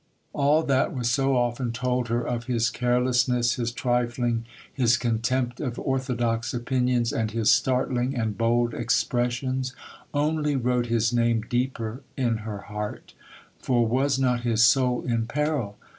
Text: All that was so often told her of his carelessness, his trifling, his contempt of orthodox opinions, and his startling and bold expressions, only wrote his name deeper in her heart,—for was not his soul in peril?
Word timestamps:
All 0.33 0.63
that 0.63 0.95
was 0.95 1.11
so 1.11 1.37
often 1.37 1.71
told 1.71 2.07
her 2.07 2.27
of 2.27 2.45
his 2.45 2.71
carelessness, 2.71 3.53
his 3.57 3.71
trifling, 3.71 4.45
his 4.73 4.97
contempt 4.97 5.59
of 5.61 5.77
orthodox 5.77 6.55
opinions, 6.55 7.13
and 7.13 7.29
his 7.29 7.51
startling 7.51 8.15
and 8.15 8.35
bold 8.35 8.73
expressions, 8.73 9.75
only 10.11 10.55
wrote 10.55 10.87
his 10.87 11.13
name 11.13 11.41
deeper 11.41 12.01
in 12.17 12.37
her 12.37 12.61
heart,—for 12.61 13.85
was 13.85 14.17
not 14.17 14.41
his 14.41 14.63
soul 14.63 15.03
in 15.03 15.27
peril? 15.27 15.77